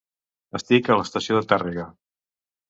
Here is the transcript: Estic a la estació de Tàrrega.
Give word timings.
Estic 0.59 0.89
a 0.89 0.97
la 1.01 1.05
estació 1.09 1.37
de 1.39 1.45
Tàrrega. 1.53 1.87